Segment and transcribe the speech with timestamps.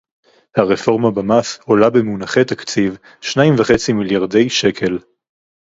[0.57, 4.97] הרפורמה במס עולה במונחי תקציב שניים וחצי מיליארדי שקל